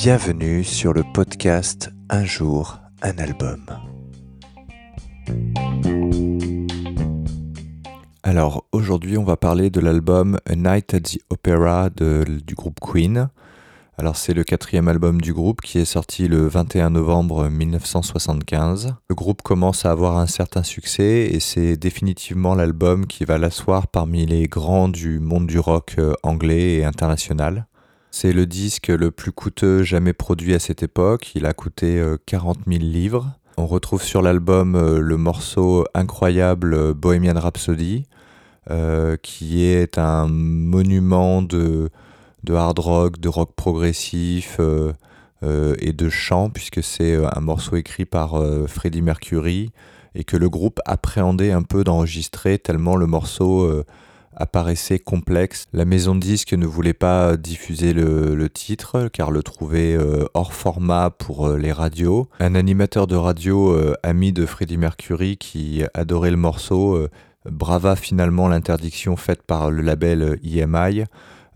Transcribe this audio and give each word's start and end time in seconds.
Bienvenue 0.00 0.62
sur 0.62 0.92
le 0.92 1.02
podcast 1.02 1.90
Un 2.08 2.24
jour, 2.24 2.78
un 3.02 3.18
album. 3.18 3.66
Alors 8.22 8.64
aujourd'hui 8.70 9.18
on 9.18 9.24
va 9.24 9.36
parler 9.36 9.70
de 9.70 9.80
l'album 9.80 10.38
A 10.46 10.54
Night 10.54 10.94
at 10.94 11.00
the 11.00 11.18
Opera 11.30 11.90
du 11.90 12.54
groupe 12.54 12.78
Queen. 12.78 13.28
Alors 13.96 14.16
c'est 14.16 14.34
le 14.34 14.44
quatrième 14.44 14.86
album 14.86 15.20
du 15.20 15.34
groupe 15.34 15.62
qui 15.62 15.80
est 15.80 15.84
sorti 15.84 16.28
le 16.28 16.46
21 16.46 16.90
novembre 16.90 17.48
1975. 17.48 18.94
Le 19.08 19.14
groupe 19.16 19.42
commence 19.42 19.84
à 19.84 19.90
avoir 19.90 20.18
un 20.18 20.28
certain 20.28 20.62
succès 20.62 21.28
et 21.32 21.40
c'est 21.40 21.76
définitivement 21.76 22.54
l'album 22.54 23.08
qui 23.08 23.24
va 23.24 23.36
l'asseoir 23.36 23.88
parmi 23.88 24.26
les 24.26 24.46
grands 24.46 24.88
du 24.88 25.18
monde 25.18 25.48
du 25.48 25.58
rock 25.58 25.96
euh, 25.98 26.14
anglais 26.22 26.74
et 26.74 26.84
international. 26.84 27.66
C'est 28.10 28.32
le 28.32 28.46
disque 28.46 28.88
le 28.88 29.10
plus 29.10 29.32
coûteux 29.32 29.82
jamais 29.82 30.12
produit 30.12 30.54
à 30.54 30.58
cette 30.58 30.82
époque, 30.82 31.34
il 31.34 31.46
a 31.46 31.52
coûté 31.52 32.02
40 32.26 32.58
euh, 32.58 32.60
000 32.66 32.82
livres. 32.82 33.32
On 33.56 33.66
retrouve 33.66 34.02
sur 34.02 34.22
l'album 34.22 34.74
euh, 34.74 35.00
le 35.00 35.16
morceau 35.16 35.84
incroyable 35.94 36.94
Bohemian 36.94 37.38
Rhapsody, 37.38 38.06
qui 39.22 39.64
est 39.64 39.96
un 39.96 40.28
monument 40.28 41.40
de, 41.40 41.90
hard 42.54 42.78
rock, 42.78 43.20
de 43.20 43.28
rock 43.28 43.52
progressif 43.54 44.56
euh, 44.60 44.92
euh, 45.42 45.74
et 45.78 45.92
de 45.92 46.08
chant, 46.08 46.50
puisque 46.50 46.82
c'est 46.82 47.14
euh, 47.14 47.28
un 47.34 47.40
morceau 47.40 47.76
écrit 47.76 48.04
par 48.04 48.42
Freddie 48.66 49.02
Mercury 49.02 49.70
et 50.14 50.24
que 50.24 50.36
le 50.36 50.48
groupe 50.48 50.80
appréhendait 50.84 51.52
un 51.52 51.62
peu 51.62 51.84
d'enregistrer 51.84 52.58
tellement 52.58 52.96
le 52.96 53.06
morceau 53.06 53.70
apparaissait 54.38 54.98
complexe. 54.98 55.66
La 55.72 55.84
maison 55.84 56.14
de 56.14 56.20
disques 56.20 56.54
ne 56.54 56.66
voulait 56.66 56.94
pas 56.94 57.36
diffuser 57.36 57.92
le, 57.92 58.48
titre 58.48 59.08
car 59.12 59.30
le 59.30 59.42
trouvait 59.42 59.98
hors 60.32 60.54
format 60.54 61.10
pour 61.10 61.50
les 61.50 61.72
radios. 61.72 62.28
Un 62.40 62.54
animateur 62.54 63.06
de 63.06 63.16
radio 63.16 63.76
ami 64.02 64.32
de 64.32 64.46
Freddie 64.46 64.78
Mercury 64.78 65.36
qui 65.36 65.82
adorait 65.94 66.30
le 66.30 66.38
morceau 66.38 67.08
brava 67.50 67.96
finalement 67.96 68.48
l'interdiction 68.48 69.16
faite 69.16 69.42
par 69.42 69.70
le 69.70 69.82
label 69.82 70.38
EMI 70.44 71.00
euh, 71.00 71.04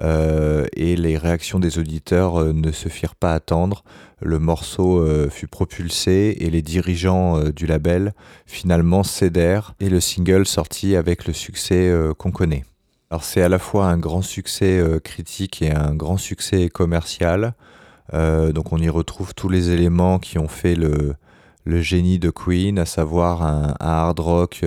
et 0.00 0.96
les 0.96 1.16
réactions 1.16 1.58
des 1.58 1.78
auditeurs 1.78 2.40
euh, 2.40 2.52
ne 2.52 2.72
se 2.72 2.88
firent 2.88 3.14
pas 3.14 3.34
attendre. 3.34 3.82
Le 4.20 4.38
morceau 4.38 5.00
euh, 5.00 5.28
fut 5.28 5.48
propulsé 5.48 6.36
et 6.40 6.50
les 6.50 6.62
dirigeants 6.62 7.40
du 7.50 7.66
label 7.66 8.14
finalement 8.46 9.02
cédèrent 9.02 9.74
et 9.80 9.88
le 9.88 10.00
single 10.00 10.46
sortit 10.46 10.96
avec 10.96 11.26
le 11.26 11.32
succès 11.32 11.92
qu'on 12.18 12.30
connaît. 12.30 12.64
Alors 13.10 13.24
c'est 13.24 13.42
à 13.42 13.48
la 13.48 13.58
fois 13.58 13.86
un 13.86 13.98
grand 13.98 14.22
succès 14.22 14.82
critique 15.02 15.62
et 15.62 15.70
un 15.70 15.94
grand 15.94 16.16
succès 16.16 16.68
commercial. 16.68 17.54
donc 18.12 18.72
on 18.72 18.78
y 18.78 18.88
retrouve 18.88 19.34
tous 19.34 19.48
les 19.48 19.70
éléments 19.70 20.18
qui 20.18 20.38
ont 20.38 20.48
fait 20.48 20.74
le, 20.74 21.14
génie 21.66 22.18
de 22.18 22.30
Queen, 22.30 22.78
à 22.78 22.86
savoir 22.86 23.42
un, 23.42 23.74
hard 23.78 24.18
rock 24.18 24.64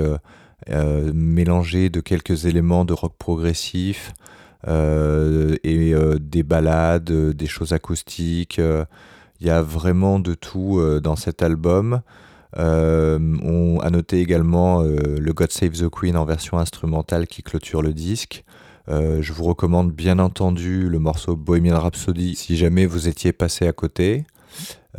mélangé 1.13 1.89
de 1.89 1.99
quelques 1.99 2.45
éléments 2.45 2.85
de 2.85 2.93
rock 2.93 3.13
progressif, 3.17 4.13
euh, 4.13 4.21
et 4.67 5.93
euh, 5.93 6.17
des 6.19 6.43
balades, 6.43 7.11
euh, 7.11 7.33
des 7.33 7.47
choses 7.47 7.73
acoustiques. 7.73 8.61
Il 9.39 9.47
y 9.47 9.49
a 9.49 9.61
vraiment 9.61 10.19
de 10.19 10.35
tout 10.35 10.79
dans 11.01 11.15
cet 11.15 11.41
album. 11.41 12.01
on 12.55 13.79
a 13.81 13.89
noté 13.89 14.19
également 14.19 14.83
le 14.83 15.33
God 15.33 15.51
Save 15.51 15.71
the 15.71 15.89
Queen 15.89 16.15
en 16.15 16.25
version 16.25 16.59
instrumentale 16.59 17.25
qui 17.25 17.41
clôture 17.41 17.81
le 17.81 17.91
disque. 17.91 18.43
je 18.87 19.33
vous 19.33 19.43
recommande 19.43 19.91
bien 19.91 20.19
entendu 20.19 20.87
le 20.87 20.99
morceau 20.99 21.35
Bohemian 21.35 21.79
Rhapsody 21.79 22.35
si 22.35 22.55
jamais 22.55 22.85
vous 22.85 23.07
étiez 23.07 23.33
passé 23.33 23.65
à 23.67 23.73
côté. 23.73 24.25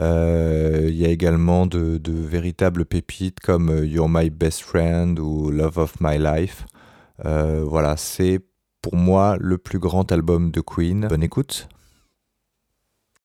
Il 0.01 0.97
y 0.97 1.07
a 1.07 1.09
également 1.09 1.67
de, 1.67 2.01
véritables 2.05 2.85
pépites 2.85 3.39
comme 3.39 3.85
You're 3.85 4.09
My 4.09 4.29
Best 4.29 4.63
Friend 4.63 5.17
ou 5.20 5.53
Love 5.53 5.79
of 5.79 6.01
My 6.01 6.19
Life. 6.19 6.67
voilà, 7.23 7.97
c'est 7.97 8.41
pour 8.83 8.97
moi 8.97 9.37
le 9.41 9.57
plus 9.57 9.79
grand 9.79 10.11
album 10.13 10.51
de 10.51 10.61
Queen. 10.61 11.07
Bonne 11.09 11.23
écoute. 11.23 11.69